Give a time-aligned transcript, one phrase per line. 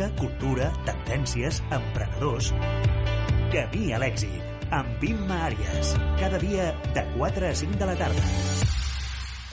[0.00, 2.52] música, cultura, tendències, emprenedors...
[3.50, 5.90] Camí a l'èxit, amb Imma Àries.
[6.20, 8.22] Cada dia de 4 a 5 de la tarda.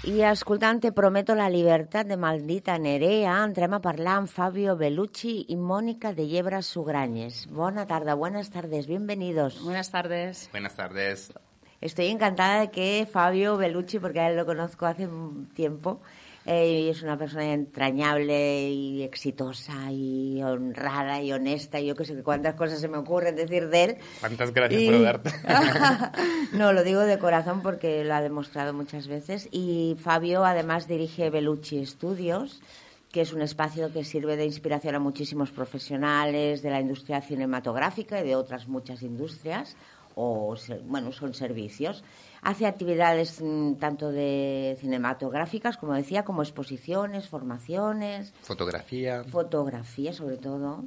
[0.08, 5.46] I escoltant Te prometo la libertad de Maldita Nerea, entrem a parlar amb Fabio Bellucci
[5.50, 7.48] y Mónica de Yebra Sugrañes.
[7.50, 9.62] Buena tarde, buenas tardes, bienvenidos.
[9.64, 10.48] Buenas tardes.
[10.52, 11.34] Buenas tardes.
[11.82, 16.02] Estoy encantada de que Fabio Bellucci, porque a él lo conozco hace un tiempo,
[16.50, 21.80] eh, es una persona entrañable y exitosa y honrada y honesta.
[21.80, 23.98] Y yo que sé cuántas cosas se me ocurren decir de él.
[24.22, 25.32] Cuántas gracias Y- por darte.
[26.54, 29.50] no, lo digo de corazón porque lo ha demostrado muchas veces.
[29.52, 32.62] Y Fabio además dirige Bellucci Studios,
[33.12, 38.22] que es un espacio que sirve de inspiración a muchísimos profesionales de la industria cinematográfica
[38.22, 39.76] y de otras muchas industrias,
[40.16, 40.56] o
[40.86, 42.04] bueno, son servicios.
[42.48, 49.26] Hace actividades mm, tanto de cinematográficas, como decía, como exposiciones, formaciones, Fotografía.
[49.26, 50.86] fotografía sobre todo.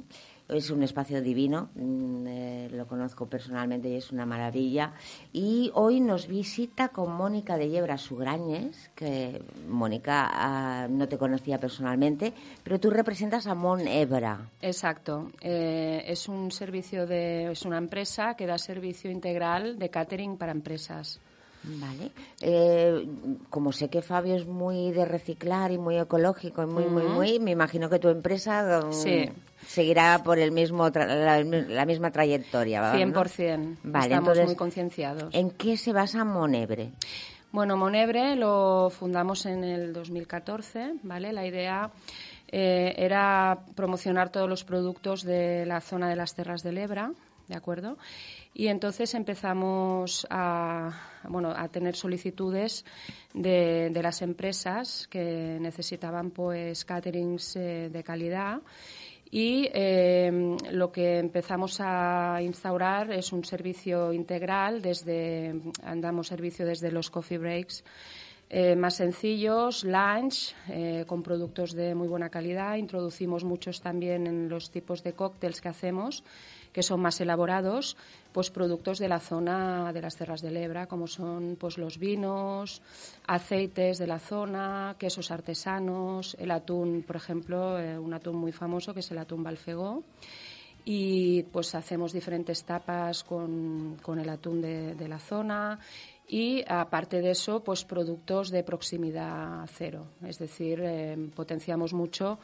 [0.49, 4.93] Es un espacio divino, mm, eh, lo conozco personalmente y es una maravilla.
[5.31, 11.59] Y hoy nos visita con Mónica de Yebra Sugrañes, que Mónica ah, no te conocía
[11.59, 12.33] personalmente,
[12.63, 14.49] pero tú representas a Mon Ebra.
[14.63, 15.29] Exacto.
[15.41, 20.53] Eh, es un servicio de, es una empresa que da servicio integral de catering para
[20.53, 21.19] empresas.
[21.63, 22.11] Vale.
[22.41, 23.05] Eh,
[23.49, 27.39] como sé que Fabio es muy de reciclar y muy ecológico y muy, muy, muy,
[27.39, 29.29] me imagino que tu empresa Sí.
[29.67, 32.81] seguirá por el mismo tra- la, la misma trayectoria.
[32.81, 32.97] ¿verdad?
[32.99, 33.77] 100%.
[33.83, 35.33] Vale, Estamos entonces, muy concienciados.
[35.33, 36.91] ¿En qué se basa Monebre?
[37.51, 41.31] Bueno, Monebre lo fundamos en el 2014, ¿vale?
[41.33, 41.91] La idea
[42.47, 47.11] eh, era promocionar todos los productos de la zona de las Terras del Ebra,
[47.51, 47.97] ¿de acuerdo?
[48.53, 50.89] Y entonces empezamos a,
[51.27, 52.85] bueno, a tener solicitudes
[53.33, 58.61] de, de las empresas que necesitaban pues caterings eh, de calidad
[59.29, 65.53] y eh, lo que empezamos a instaurar es un servicio integral desde
[65.83, 67.83] andamos servicio desde los coffee breaks
[68.53, 72.75] eh, más sencillos, lunch, eh, con productos de muy buena calidad.
[72.75, 76.25] Introducimos muchos también en los tipos de cócteles que hacemos,
[76.71, 77.97] que son más elaborados,
[78.31, 82.81] pues productos de la zona de las Terras del Ebra, como son pues los vinos,
[83.27, 88.93] aceites de la zona, quesos artesanos, el atún, por ejemplo, eh, un atún muy famoso
[88.93, 90.03] que es el atún Balfegó.
[90.83, 95.79] Y pues hacemos diferentes tapas con, con el atún de, de la zona
[96.27, 100.07] y aparte de eso pues productos de proximidad cero.
[100.25, 102.39] Es decir eh, potenciamos mucho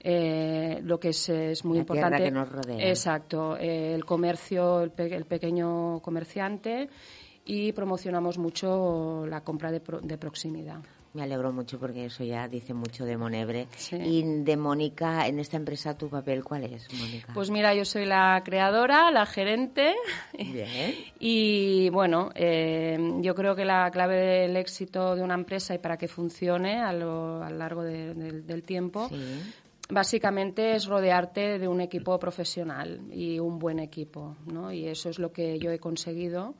[0.00, 2.88] eh, lo que es, es muy La importante que nos rodea.
[2.88, 6.88] exacto eh, el comercio el, pe- el pequeño comerciante
[7.44, 10.78] y promocionamos mucho la compra de, pro- de proximidad
[11.14, 13.66] Me alegro mucho porque eso ya dice mucho de Monebre.
[13.76, 13.96] Sí.
[13.96, 17.32] Y de Mónica, en esta empresa, ¿tu papel cuál es, Mónica?
[17.32, 19.94] pues mira yo soy la creadora la gerente
[20.34, 20.94] Bien.
[21.18, 25.96] Y bueno, eh, yo creo que la clave del éxito de una empresa y para
[25.96, 29.16] que funcione a lo, a largo de- del- del tiempo, Sí.
[29.88, 34.72] Básicamente es rodearte de un equipo profesional y un buen equipo, ¿no?
[34.72, 36.54] Y eso es lo que yo he conseguido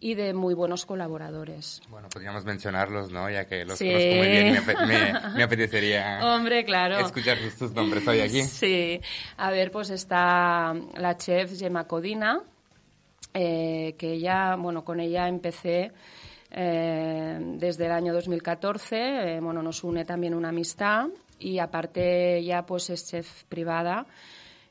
[0.00, 1.82] y de muy buenos colaboradores.
[1.90, 3.28] Bueno, podríamos mencionarlos, ¿no?
[3.28, 3.86] Ya que los Sí.
[3.88, 7.00] conozco muy bien me, me- me apetecería Hombre, claro.
[7.04, 8.42] escuchar tus nombres hoy aquí.
[8.42, 9.00] Sí,
[9.38, 12.42] a ver, pues está la chef Gemma Codina,
[13.34, 15.90] eh, que ella, bueno, con ella empecé
[16.52, 18.96] eh, desde el año 2014,
[19.36, 24.06] eh, bueno, nos une también una amistad y aparte ella pues es chef privada.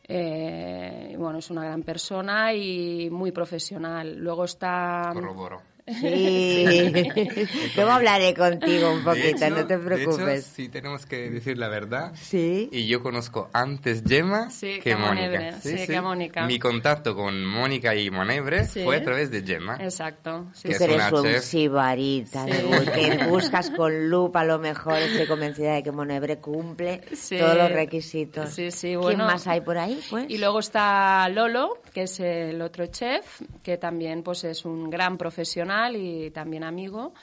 [0.10, 4.16] eh, bueno, es una gran persona y muy profesional.
[4.18, 5.62] Luego está Corroboro.
[5.88, 6.92] Sí.
[7.76, 10.46] Luego hablaré contigo un poquito, hecho- no te De hecho, preocupes.
[10.46, 12.12] sí tenemos que decir la verdad.
[12.16, 12.70] Sí.
[12.72, 15.14] Y yo conozco antes Gemma Sí, que Mónica.
[15.28, 16.46] Monebre, sí, que Mónica.
[16.46, 18.84] Mi contacto con Mónica y Monebre Sí.
[18.84, 19.78] fue a través de Gemma.
[19.80, 20.48] Exacto.
[20.54, 21.44] sí, Que Tú eres una un chef.
[21.44, 22.52] sibarita, Sí.
[22.94, 27.38] que buscas con lupa, a lo mejor estoy convencida de que Monebre cumple Sí.
[27.38, 28.50] todos los requisitos.
[28.50, 29.26] Sí, sí, ¿Quién bueno.
[29.26, 30.00] más hay por ahí?
[30.10, 30.26] Pues?
[30.30, 35.18] Y luego está Lolo, que es el otro chef, que también pues es un gran
[35.18, 37.14] profesional y también amigo.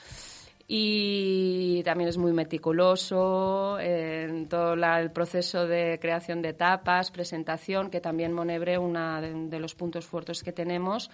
[0.66, 7.90] Y también es muy meticuloso en todo la- el proceso de creación de tapas, presentación,
[7.90, 11.10] que también Monebre, uno de, de los puntos fuertes que tenemos,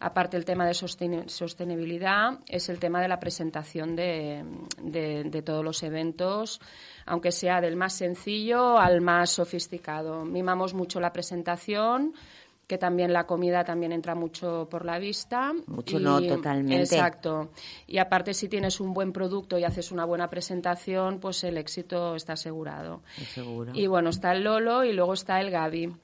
[0.00, 4.44] aparte del tema de sosteni- sostenibilidad, es el tema de la presentación de,
[4.82, 6.60] de- de todos los eventos,
[7.06, 10.24] aunque sea del más sencillo al más sofisticado.
[10.24, 12.14] Mimamos mucho la presentación
[12.68, 15.54] que también la comida también entra mucho por la vista.
[15.66, 16.82] Mucho no, totalmente.
[16.82, 17.48] Exacto.
[17.86, 22.14] Y aparte, si tienes un buen producto y haces una buena presentación, pues el éxito
[22.14, 23.00] está asegurado.
[23.32, 23.72] Seguro.
[23.74, 25.94] Y bueno, está el Lolo y luego está el Gaby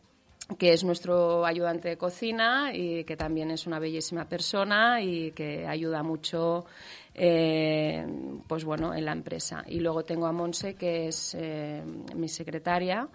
[0.58, 5.66] que es nuestro ayudante de cocina y que también es una bellísima persona y que
[5.66, 6.66] ayuda mucho
[7.14, 8.06] eh,
[8.46, 11.82] pues bueno en la empresa y luego tengo a Monse que es eh,
[12.14, 13.08] mi secretaria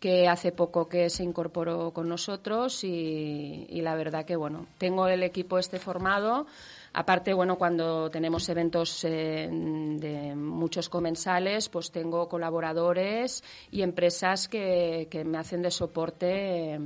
[0.00, 5.22] que hace poco que se incorporó con nosotros y, la verdad que bueno, tengo el
[5.22, 6.46] equipo este formado.
[6.92, 15.06] Aparte, bueno, cuando tenemos eventos eh, de muchos comensales, pues tengo colaboradores y empresas que,
[15.10, 16.78] que me hacen de soporte eh,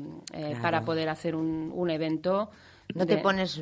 [0.60, 2.50] para poder hacer un, un evento
[2.94, 3.60] no te pones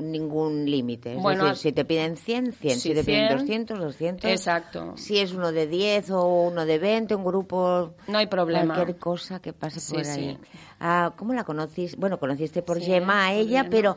[0.00, 1.16] ningún límite.
[1.16, 2.80] bueno, si te piden 100, 100.
[2.80, 4.30] Si te piden 200, 200.
[4.30, 4.94] Exacto.
[4.96, 7.94] Si es uno de 10 o uno de 20, un grupo.
[8.08, 8.74] No hay problema.
[8.74, 10.38] Cualquier cosa que pase por ahí.
[10.78, 11.96] Ah, ¿Cómo la conociste?
[11.98, 13.96] Bueno, conociste por Gemma a ella, pero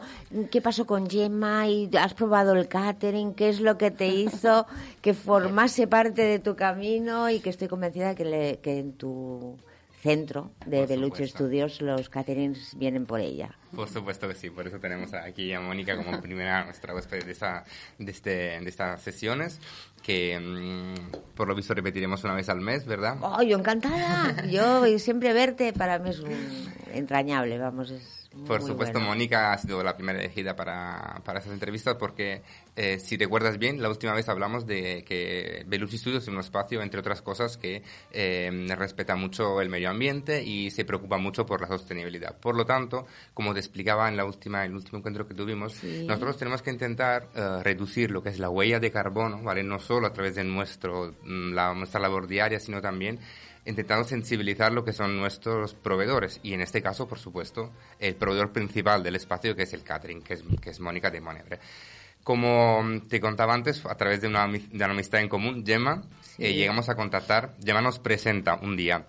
[0.50, 1.68] ¿qué pasó con Gemma?
[1.68, 3.34] ¿Y ¿Has probado el catering?
[3.34, 4.66] ¿Qué es lo que te hizo
[5.02, 7.30] que formase parte de tu camino?
[7.30, 9.58] Y que estoy convencida que, le, que en tu
[10.02, 13.56] centro de Beluche Studios, los caterings vienen por ella.
[13.76, 17.32] Por supuesto que sí, por eso tenemos aquí a Mónica como primera nuestra huésped de,
[17.32, 17.66] esta,
[17.98, 18.30] de, este,
[18.60, 19.60] de estas sesiones,
[20.02, 23.18] que mm, por lo visto repetiremos una vez al mes, ¿verdad?
[23.22, 24.46] ¡Oh, yo encantada!
[24.48, 26.24] Yo siempre verte para mí es
[26.94, 31.96] entrañable, vamos, es por supuesto, Mónica ha sido la primera elegida para, para esas entrevistas
[31.96, 32.44] porque,
[32.76, 36.82] eh, si recuerdas bien, la última vez hablamos de que Belushi Studios es un espacio,
[36.82, 41.62] entre otras cosas, que eh, respeta mucho el medio ambiente y se preocupa mucho por
[41.62, 42.38] la sostenibilidad.
[42.40, 46.38] Por lo tanto, como te explicaba en la última, el último encuentro que tuvimos, nosotros
[46.38, 49.64] tenemos que intentar eh, reducir lo que es la huella de carbono, ¿vale?
[49.64, 53.20] No solo a través de nuestro, mm, la, nuestra labor diaria, sino también
[53.66, 58.52] intentando sensibilizar lo que son nuestros proveedores y en este caso, por supuesto, el proveedor
[58.52, 61.60] principal del espacio que es el catering, que es, que es Mónica de Monebre.
[62.24, 66.04] Como te contaba antes, a través de una, de una amistad en común, Gemma,
[66.38, 69.06] eh, llegamos a contactar, Gemma nos presenta un día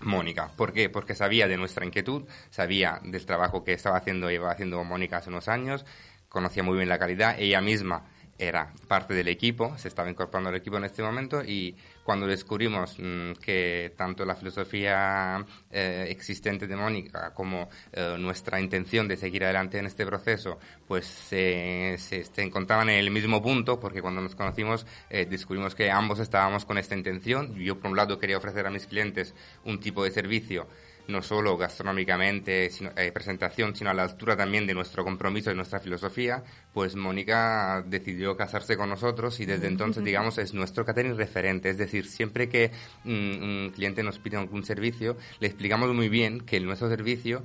[0.00, 0.50] Mónica.
[0.56, 0.88] ¿Por qué?
[0.88, 5.18] Porque sabía de nuestra inquietud, sabía del trabajo que estaba haciendo y iba haciendo Mónica
[5.18, 5.84] hace unos años,
[6.28, 8.04] conocía muy bien la calidad, ella misma
[8.38, 11.76] era parte del equipo, se estaba incorporando al equipo en este momento y
[12.06, 19.08] cuando descubrimos mm, que tanto la filosofía eh, existente de Mónica como eh, nuestra intención
[19.08, 24.00] de seguir adelante en este proceso, pues se, se, encontraban en el mismo punto, porque
[24.00, 27.56] cuando nos conocimos eh, descubrimos que ambos estábamos con esta intención.
[27.56, 30.68] Yo, por un lado, quería ofrecer a mis clientes un tipo de servicio
[31.08, 35.56] no solo gastronómicamente, sino, eh, presentación, sino a la altura también de nuestro compromiso, de
[35.56, 36.42] nuestra filosofía,
[36.72, 41.70] pues Mónica decidió casarse con nosotros y desde entonces, digamos, es nuestro catering referente.
[41.70, 42.70] Es decir, siempre que
[43.04, 47.42] mm, un cliente nos pide algún servicio, le explicamos muy bien que nuestro servicio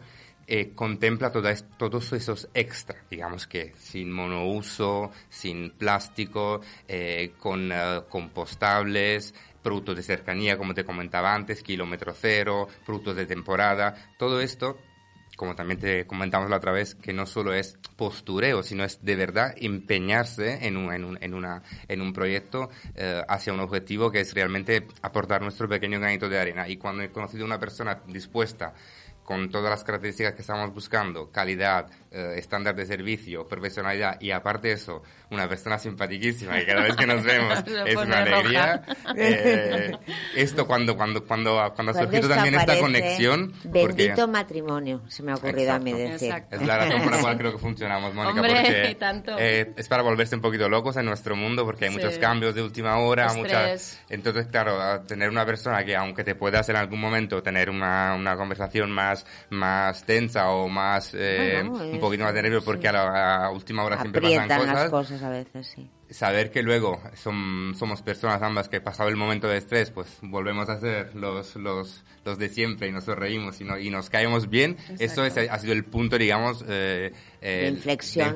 [0.48, 7.72] eh, contempla todos esos extra, digamos que sin monouso, sin plástico, eh, con
[8.10, 14.78] compostables, productos de cercanía, como te comentaba antes, kilómetro cero, productos de temporada, todo esto
[15.42, 19.16] como también te comentamos la otra vez, que no solo es postureo, sino es de
[19.16, 24.12] verdad empeñarse en un, en un, en una, en un proyecto eh, hacia un objetivo
[24.12, 26.68] que es realmente aportar nuestro pequeño granito de arena.
[26.68, 28.76] Y cuando he conocido a una persona dispuesta
[29.24, 34.70] con todas las características que estamos buscando, calidad, eh, estándar de servicio, profesionalidad y aparte
[34.70, 38.84] de eso, una persona simpaticísima que cada vez que nos vemos es una alegría.
[39.14, 39.92] Eh,
[40.36, 43.54] esto cuando cuando cuando cuando ha surgido también esta conexión.
[43.66, 46.34] Bendito matrimonio, se me ha ocurrido a mí decir.
[46.50, 48.98] Es la razón por la cual creo que funcionamos, Mónica, porque
[49.38, 52.64] eh, es para volverse un poquito locos en nuestro mundo porque hay muchos cambios de
[52.64, 57.44] última hora, muchas, entonces claro, tener una persona que aunque te puedas en algún momento
[57.44, 59.11] tener una, una conversación más
[59.50, 64.22] más tensa o más un poquito más de nervio porque a la última hora siempre
[64.22, 64.74] pasan cosas.
[64.74, 65.90] las cosas a veces, sí.
[66.10, 70.68] Saber que luego son, somos personas ambas que pasado el momento de estrés, pues volvemos
[70.68, 74.76] a ser los, los, los de siempre y nos reímos y, y nos caemos bien.
[75.00, 78.36] Eso es, ha sido el punto, digamos, eh, de inflexión,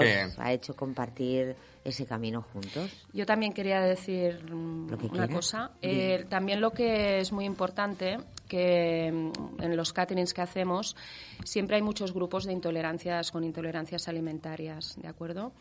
[0.00, 2.90] que, ha hecho compartir ese camino juntos.
[3.12, 5.72] Yo también quería decir una cosa.
[5.82, 10.96] Eh, también lo que es muy importante que mm, en los caterings que hacemos
[11.44, 15.52] siempre hay muchos grupos de intolerancias con intolerancias alimentarias, ¿de acuerdo?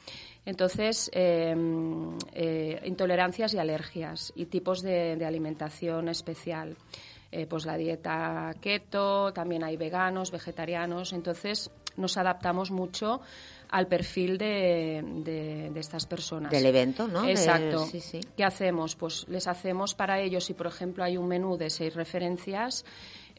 [0.45, 1.55] Entonces, eh,
[2.33, 6.75] eh, intolerancias y alergias y tipos de, alimentación especial.
[7.47, 13.21] pues la dieta keto, también hay veganos, vegetarianos, entonces nos adaptamos mucho
[13.71, 15.01] al perfil de,
[15.73, 16.51] de, estas personas.
[16.51, 17.27] Del evento, ¿no?
[17.27, 17.85] Exacto.
[17.85, 18.19] sí, sí.
[18.37, 18.95] ¿Qué hacemos?
[18.95, 22.85] Pues les hacemos para ellos, si por ejemplo hay un menú de seis referencias,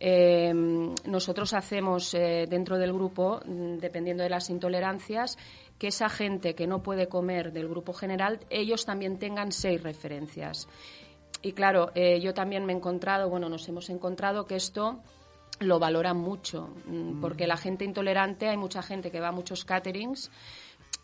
[0.05, 5.39] Eh, nosotros hacemos eh, dentro del grupo, mm, dependiendo de las intolerancias,
[5.79, 10.67] que esa gente que no puede comer del grupo general, ellos también tengan seis referencias.
[11.41, 14.99] Y claro, eh, yo también me he encontrado, bueno, nos hemos encontrado que esto
[15.63, 19.65] lo valoran mucho, mm, porque la gente intolerante, hay mucha gente que va a muchos
[19.65, 20.31] caterings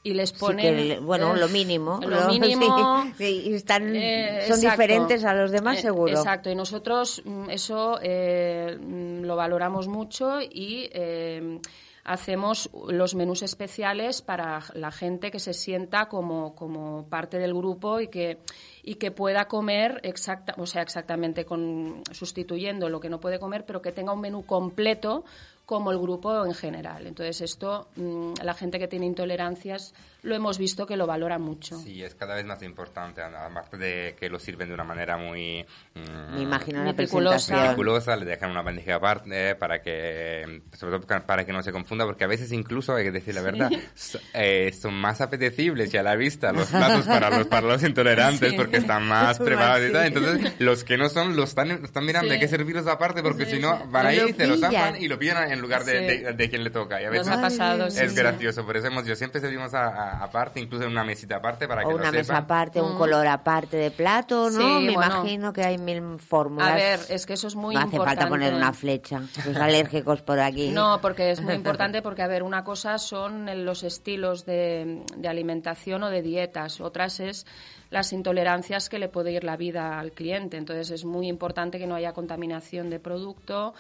[0.03, 5.51] y les ponen bueno lo mínimo lo mínimo y están eh, son diferentes a los
[5.51, 6.13] demás eh, seguro.
[6.13, 10.89] exacto y nosotros mm, eso eh, mm, lo valoramos mucho y
[12.05, 18.01] hacemos los menús especiales para la gente que se sienta como, como parte del grupo
[18.01, 18.39] y que
[18.89, 23.67] y que pueda comer exacta, o sea, exactamente con sustituyendo lo que no puede comer,
[23.67, 25.27] pero que tenga un menú completo
[25.69, 27.07] como el grupo en general.
[27.07, 31.79] Entonces, esto, mm, la gente que tiene intolerancias lo hemos visto que lo valora mucho.
[31.79, 35.65] Sí, es cada vez más importante, aparte de que lo sirven de una manera muy...
[35.95, 37.77] Mm, Me imagino una presentación.
[38.19, 42.25] le dejan una bandeja aparte para que, sobre todo para que no se confunda, porque
[42.25, 43.71] a veces incluso, hay que decir la verdad,
[44.35, 48.55] eh, son más apetecibles ya a la vista los platos para los, para los intolerantes,
[48.55, 50.07] porque están más preparados y tal.
[50.07, 53.61] Entonces, los que no son, los están, están mirando, hay que servirlos aparte, porque si
[53.61, 56.71] no, van ahí, se los tapan y lo pillan en lugar de, de, quien le
[56.71, 57.01] toca.
[57.01, 60.61] Y a veces ha pasado, es gracioso, por eso hemos, yo siempre servimos a aparte,
[60.61, 62.99] incluso en una mesita aparte para que o una mesa aparte, un mm.
[62.99, 64.81] color aparte de plato, ¿no?
[64.81, 66.71] Me imagino que hay mil fórmulas.
[66.71, 67.97] A ver, es que eso es muy importante.
[67.97, 70.71] No hace falta poner una flecha, los alérgicos por aquí.
[70.71, 75.29] No, porque es muy importante porque, a ver, una cosa son los estilos de, de
[75.29, 77.47] alimentación o de dietas, otras es
[77.91, 80.57] las intolerancias que le puede ir la vida al cliente.
[80.57, 83.75] Entonces es muy importante que no haya contaminación de producto,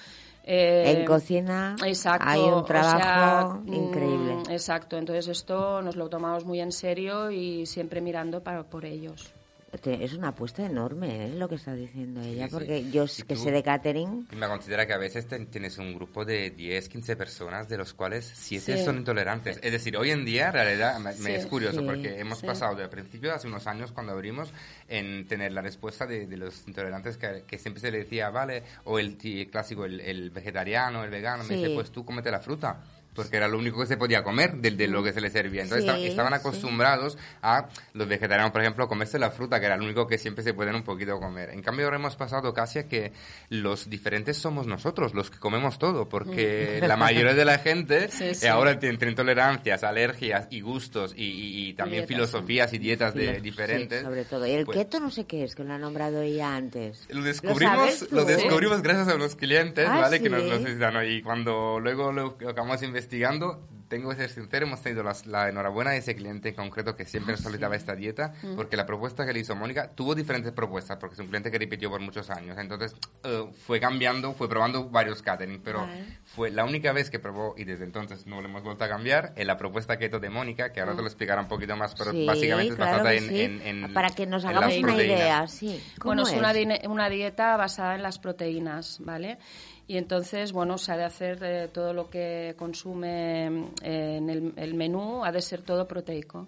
[0.50, 1.76] en eh, cocina
[2.20, 4.36] hay un trabajo mm, increíble.
[4.48, 9.30] exacto, entonces esto nos lo tomamos muy en serio y siempre mirando para, por ellos.
[9.70, 11.34] Es una apuesta enorme, ¿eh?
[11.34, 14.26] lo que está diciendo ella, porque yo que sé de catering...
[14.32, 18.24] Me considera que a veces tienes un grupo de 10, 15 personas, de los cuales
[18.34, 19.60] 7 son intolerantes.
[19.62, 23.34] Es decir, hoy en día, en realidad, me, es curioso, porque hemos pasado de principio,
[23.34, 24.54] hace unos años, cuando abrimos,
[24.88, 29.18] en tener la respuesta de, los intolerantes que, siempre se le decía, vale, o el,
[29.50, 32.80] clásico, el, vegetariano, el vegano, me dice, pues tú cómete la fruta
[33.18, 35.62] porque era lo único que se podía comer de, de lo que se les servía.
[35.62, 39.82] Entonces estaban acostumbrados a los vegetarianos, por ejemplo, a comerse la fruta, que era lo
[39.82, 41.50] único que siempre se pueden un poquito comer.
[41.50, 43.10] En cambio, ahora hemos pasado casi a que
[43.48, 46.86] los diferentes somos nosotros, los que comemos todo, porque mm.
[46.86, 52.72] la mayoría de la gente eh, ahora tiene intolerancias, alergias y gustos y, también filosofías
[52.72, 54.02] y dietas de, diferentes.
[54.02, 54.46] sobre todo.
[54.46, 57.04] Y el pues keto no sé qué es, que lo ha nombrado ella antes.
[57.08, 60.20] Lo descubrimos, lo, descubrimos gracias a los clientes, ah, ¿vale?
[60.22, 60.60] Que nos, nos
[61.08, 65.48] y cuando luego lo acabamos de investigar investigando, tengo que ser sincero, hemos tenido la,
[65.48, 68.54] enhorabuena de ese cliente en concreto que siempre nos solicitaba esta dieta, mm.
[68.54, 71.58] porque la propuesta que le hizo Mónica tuvo diferentes propuestas, porque es un cliente que
[71.58, 72.58] repitió por muchos años.
[72.58, 75.88] Entonces eh, fue cambiando, fue probando varios catering, pero
[76.26, 79.32] fue la única vez que probó y desde entonces no lo hemos vuelto a cambiar
[79.36, 81.06] en la propuesta keto de Mónica, que ahora te lo mm.
[81.06, 85.48] explicará un poquito más, pero básicamente es basada en, Para que nos hagamos una idea,
[85.48, 85.82] sí.
[86.04, 86.52] Bueno, es, Una,
[86.84, 89.38] una dieta basada en las proteínas, ¿vale?
[89.88, 93.46] Y entonces, bueno, se ha de hacer eh, todo lo que consume
[93.82, 96.46] eh, en el, menú, ha de ser todo proteico.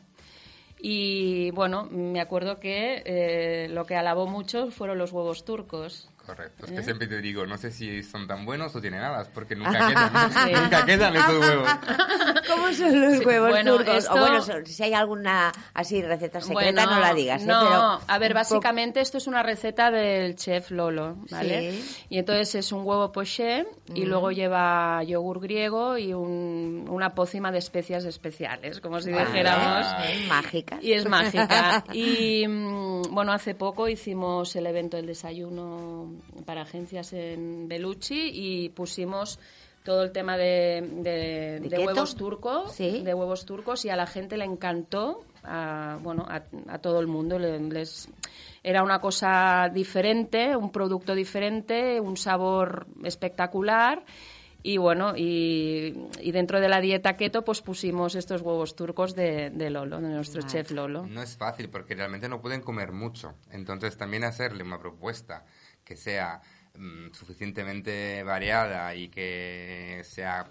[0.79, 6.11] Y bueno, me acuerdo que eh, lo que alabó mucho fueron los huevos turcos.
[6.31, 6.67] Correcto.
[6.67, 6.85] Es que ¿Eh?
[6.85, 10.63] siempre te digo, no sé si son tan buenos o tienen alas, porque nunca quedan.
[10.63, 11.69] Nunca quedan esos huevos.
[12.47, 14.09] ¿Cómo son los huevos turcos?
[14.09, 17.43] O bueno, si hay alguna así receta secreta, no la digas.
[17.43, 17.47] ¿eh?
[17.47, 21.81] No, a ver, básicamente esto es una receta del chef Lolo, ¿vale?
[22.09, 24.35] Y entonces es un huevo poché y luego mm.
[24.35, 29.85] lleva yogur griego y un, una pócima de especias especiales, como si dijéramos.
[30.09, 30.79] Es mágica.
[30.81, 31.83] Y es mágica.
[31.93, 38.69] Y mm, bueno, hace poco hicimos el evento del desayuno para agencias en Belucci y
[38.71, 39.39] pusimos
[39.83, 45.25] todo el tema de, huevos turcos, de huevos turcos y a la gente le encantó,
[45.43, 48.09] a, bueno, a, todo el mundo les
[48.63, 54.05] era una cosa diferente, un producto diferente, un sabor espectacular.
[54.63, 55.93] Y bueno, y,
[56.33, 60.71] dentro de la dieta keto, pues pusimos estos huevos turcos de, Lolo, de nuestro chef
[60.71, 61.07] Lolo.
[61.07, 63.35] No es fácil porque realmente no pueden comer mucho.
[63.51, 65.47] Entonces también hacerle una propuesta
[65.91, 66.41] que sea
[66.79, 70.47] mm, suficientemente variada y que sea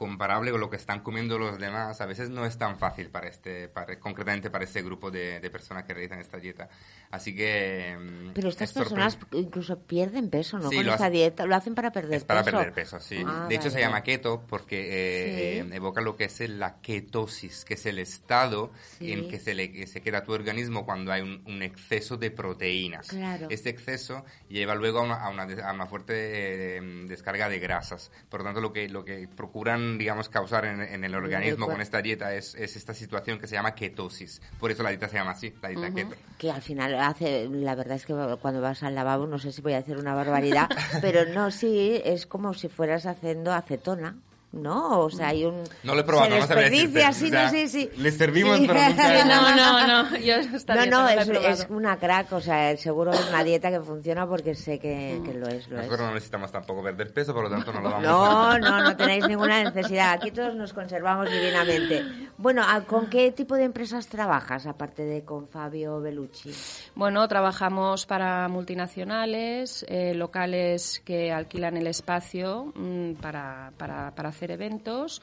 [0.00, 3.28] comparable con lo que están comiendo los demás, a veces no es tan fácil para
[3.28, 6.70] este, para, concretamente para este grupo de, de personas que realizan esta dieta.
[7.10, 7.98] Así que...
[8.00, 10.70] Mm, Pero estas personas incluso pierden peso, ¿no?
[10.70, 13.22] Con esta dieta, lo hacen para perder es para perder peso, sí.
[13.26, 17.74] Ah, de hecho se llama keto porque eh, evoca lo que es la ketosis, que
[17.74, 22.16] es el estado en que se, le, se queda tu organismo cuando hay un, exceso
[22.16, 23.08] de proteínas.
[23.08, 23.48] Claro.
[23.50, 28.10] Este exceso lleva luego a una, a una, fuerte eh, descarga de grasas.
[28.30, 32.02] Por lo tanto, lo que, lo que procuran, digamos, causar en, el organismo con esta
[32.02, 34.40] dieta es, es, esta situación que se llama ketosis.
[34.58, 36.16] Por eso la dieta se llama así, la dieta keto.
[36.38, 39.62] Que al final hace, la verdad es que cuando vas al lavabo, no sé si
[39.62, 40.68] voy a decir una barbaridad,
[41.00, 44.16] pero no, sí, es como si fueras haciendo acetona.
[44.52, 45.00] ¿No?
[45.00, 45.62] O sea, hay un...
[45.84, 47.90] No lo he probado, no desperdicia, sí, no, sí, sí.
[47.96, 49.24] Le servimos, pero nunca...
[49.24, 50.36] no, no, no, yo
[50.74, 54.54] No, no, es, es, una crack, o sea, seguro es una dieta que funciona porque
[54.54, 57.72] sé que, que lo es, lo Nosotros no necesitamos tampoco perder peso, por lo tanto
[57.72, 60.12] no lo vamos no, a No, no, no tenéis ninguna necesidad.
[60.12, 62.04] Aquí todos nos conservamos divinamente.
[62.40, 66.50] Bueno, ¿con qué tipo de empresas trabajas, aparte de con Fabio Bellucci?
[66.94, 74.52] Bueno, trabajamos para multinacionales, eh, locales que alquilan el espacio mmm, para, para, para hacer
[74.52, 75.20] eventos.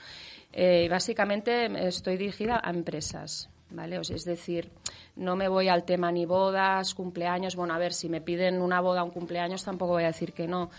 [0.54, 3.50] Eh, básicamente estoy dirigida a empresas.
[3.70, 3.98] ¿Vale?
[3.98, 4.70] es decir,
[5.18, 7.58] no me voy al tema ni bodas, cumpleaños.
[7.58, 10.32] Bueno, a ver, si me piden una boda o un cumpleaños, tampoco voy a decir
[10.32, 10.70] que no.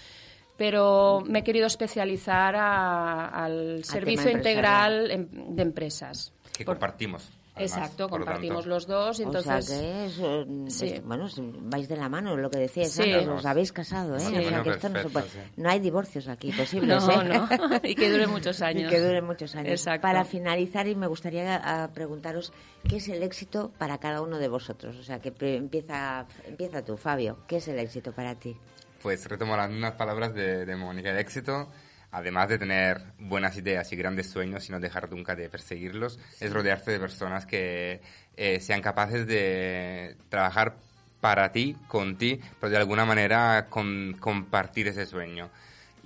[0.58, 6.34] Pero me he querido especializar al servicio integral de empresas.
[6.52, 7.30] Que compartimos.
[7.58, 9.20] Exacto, compartimos los dos.
[9.20, 10.44] Entonces, o
[10.80, 11.26] que bueno,
[11.62, 13.12] vais de la mano, lo que decías sí.
[13.14, 14.16] os habéis casado, ¿eh?
[14.16, 17.24] o sea, que esto no, se puede, no hay divorcios aquí posibles, no, ¿eh?
[17.24, 18.68] No, y que dure muchos años.
[18.88, 19.72] Y que dure muchos años.
[19.72, 20.02] Exacto.
[20.02, 22.52] Para finalizar, y me gustaría preguntaros,
[22.88, 24.96] ¿qué es el éxito para cada uno de vosotros?
[24.96, 28.56] O sea, que empieza, empieza tú, Fabio, ¿qué es el éxito para ti?
[29.02, 31.10] Pues retomo las mismas palabras de, de Mónica.
[31.10, 31.68] El éxito
[32.10, 36.52] además de tener buenas ideas y grandes sueños y no dejar nunca de perseguirlos, es
[36.52, 38.00] rodearse de personas que
[38.36, 40.76] eh, sean capaces de trabajar
[41.20, 45.50] para ti, con ti, pero de alguna manera con, compartir ese sueño.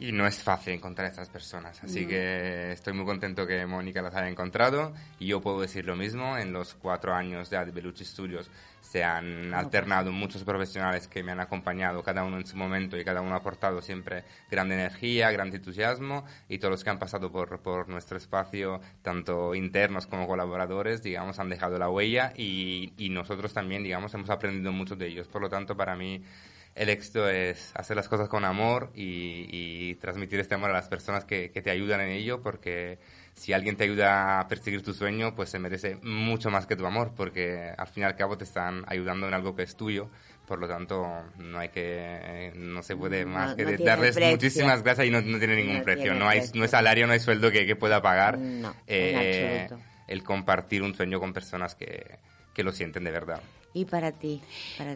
[0.03, 4.03] Y no es fácil encontrar a estas personas, así que estoy muy contento que Mónica
[4.03, 6.37] las haya encontrado y yo puedo decir lo mismo.
[6.37, 11.39] En los cuatro años de Belucci Studios se han alternado muchos profesionales que me han
[11.39, 15.55] acompañado, cada uno en su momento y cada uno ha aportado siempre grande energía, gran
[15.55, 21.01] entusiasmo y todos los que han pasado por, por nuestro espacio, tanto internos como colaboradores,
[21.05, 25.29] digamos, han dejado la huella y, y nosotros también, digamos, hemos aprendido mucho de ellos.
[25.29, 26.25] Por lo tanto, para mí
[26.75, 30.89] el éxito es hacer las cosas con amor y, y transmitir este amor a las
[30.89, 32.99] personas que, que te ayudan en ello porque
[33.35, 36.87] si alguien te ayuda a perseguir tu sueño, pues se merece mucho más que tu
[36.87, 40.11] amor, porque al fin y al cabo te están ayudando en algo que es tuyo.
[40.47, 41.07] Por lo tanto,
[41.39, 45.83] no hay que, no se puede más que darles muchísimas gracias y no, tiene ningún
[45.83, 46.15] precio.
[46.15, 48.39] no hay, no hay salario, no hay sueldo que, pueda pagar.
[48.87, 49.69] Eh,
[50.09, 52.19] el compartir un sueño con personas que,
[52.53, 53.41] que lo sienten de verdad.
[53.75, 54.41] ¿Y para ti?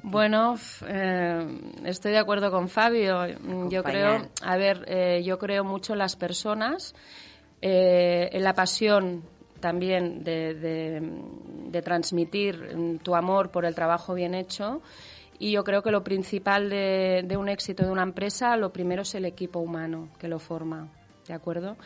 [0.03, 3.27] Bueno, eh, estoy de acuerdo con Fabio.
[3.71, 6.95] Yo creo, a ver, eh, yo creo mucho en las personas
[7.63, 9.23] eh, en la pasión
[9.61, 14.83] también de, transmitir tu amor por el trabajo bien hecho.
[15.39, 19.15] Y yo creo que lo principal de, un éxito de una empresa, lo primero es
[19.15, 20.89] el equipo humano que lo forma,
[21.27, 21.77] ¿de acuerdo?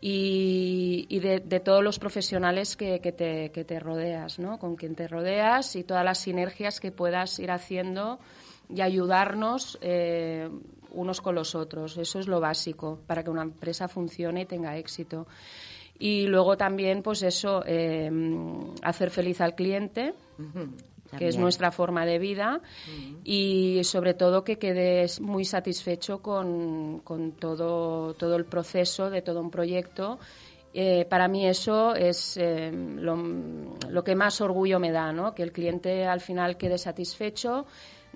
[0.00, 4.58] Y, de, todos los profesionales que, te, que, te, rodeas, ¿no?
[4.58, 8.18] Con quien te rodeas y todas las sinergias que puedas ir haciendo
[8.68, 10.48] y ayudarnos eh,
[10.90, 11.96] unos con los otros.
[11.96, 15.26] Eso es lo básico para que una empresa funcione y tenga éxito.
[15.98, 18.10] Y luego también, pues eso, eh,
[18.82, 20.14] hacer feliz al cliente,
[21.16, 22.60] que es nuestra forma de vida,
[23.24, 29.40] y sobre todo que quedes muy satisfecho con, con todo, todo el proceso de todo
[29.40, 30.18] un proyecto.
[30.78, 33.16] Eh, para mí eso es eh, lo,
[33.88, 35.34] lo, que más orgullo me da, ¿no?
[35.34, 37.64] Que el cliente al final quede satisfecho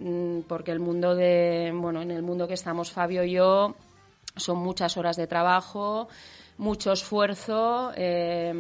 [0.01, 3.75] Mm, porque el mundo de, bueno, en el mundo que estamos Fabio y yo,
[4.35, 6.09] son muchas horas de trabajo,
[6.61, 8.53] mucho esfuerzo, eh,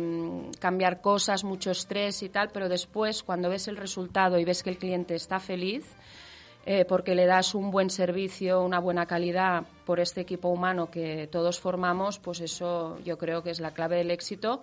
[0.59, 4.71] cambiar cosas, mucho estrés y tal, pero después cuando ves el resultado y ves que
[4.71, 5.85] el cliente está feliz,
[6.65, 11.29] eh, porque le das un buen servicio, una buena calidad por este equipo humano que
[11.31, 14.63] todos formamos, pues eso yo creo que es la clave del éxito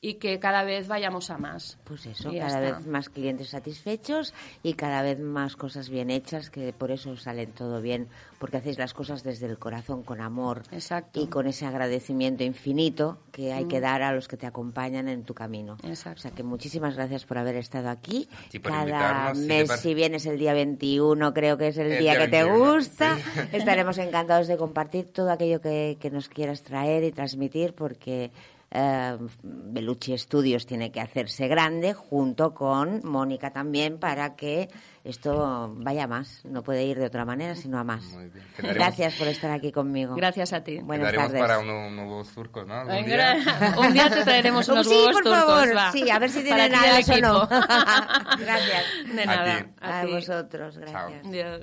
[0.00, 1.78] y que cada vez vayamos a más.
[1.84, 6.50] Pues eso, Y cada vez más clientes satisfechos y cada vez más cosas bien hechas,
[6.50, 10.62] que por eso salen todo bien, porque hacéis las cosas desde el corazón, con amor
[10.70, 11.20] Exacto.
[11.20, 15.24] y con ese agradecimiento infinito que hay que dar a los que te acompañan en
[15.24, 15.76] tu camino.
[15.82, 16.18] Exacto.
[16.18, 18.28] O sea que muchísimas gracias por haber estado aquí.
[18.50, 21.98] Sí, Cada si mes, parece- si vienes el día 21, creo que es el, El
[21.98, 23.40] día día que te 21, gusta, sí.
[23.52, 28.30] estaremos encantados de compartir todo aquello que, que nos quieras traer y transmitir, porque
[28.70, 34.68] eh, Bellucci Studios tiene que hacerse grande junto con Mónica también para que
[35.04, 36.44] esto vaya a más.
[36.44, 38.02] No puede ir de otra manera sino a más.
[38.06, 38.44] Muy bien.
[38.56, 40.16] Quedaremos- Gracias por estar aquí conmigo.
[40.16, 40.78] Gracias a ti.
[40.78, 41.40] Buenas tardes.
[41.40, 42.74] para unos nuevos turcos, ¿no?
[42.74, 43.74] ¿Algún Venga, día?
[43.78, 45.76] Un día te traeremos unos sí, huevos por turcos, favor.
[45.76, 45.92] va.
[45.92, 47.46] Sí, a ver si tienen alas o no.
[48.38, 48.84] Gracias.
[49.14, 49.58] De A nada.
[49.62, 49.68] ti.
[49.80, 50.12] a A ti.
[50.12, 51.24] vosotros, gracias.
[51.26, 51.62] Adiós.